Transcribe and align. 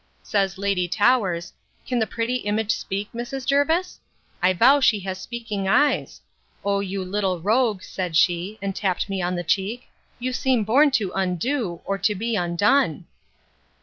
Says 0.23 0.57
Lady 0.57 0.87
Towers, 0.87 1.53
Can 1.85 1.99
the 1.99 2.07
pretty 2.07 2.37
image 2.37 2.71
speak, 2.71 3.09
Mrs. 3.13 3.45
Jervis? 3.45 3.99
I 4.41 4.51
vow 4.51 4.79
she 4.79 5.01
has 5.01 5.21
speaking 5.21 5.67
eyes! 5.67 6.21
O 6.65 6.79
you 6.79 7.05
little 7.05 7.39
rogue, 7.39 7.83
said 7.83 8.15
she, 8.15 8.57
and 8.63 8.75
tapped 8.75 9.09
me 9.09 9.21
on 9.21 9.35
the 9.35 9.43
cheek, 9.43 9.89
you 10.17 10.33
seem 10.33 10.63
born 10.63 10.89
to 10.97 11.11
undo, 11.13 11.81
or 11.85 11.99
to 11.99 12.15
be 12.15 12.35
undone! 12.35 13.05